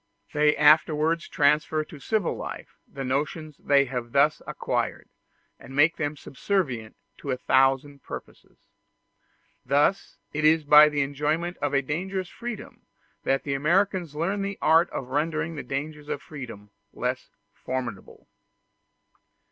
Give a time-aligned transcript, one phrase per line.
[0.33, 5.09] They afterwards transfer to civil life the notions they have thus acquired,
[5.59, 8.57] and make them subservient to a thousand purposes.
[9.63, 12.87] Thus it is by the enjoyment of a dangerous freedom
[13.25, 18.27] that the Americans learn the art of rendering the dangers of freedom less formidable.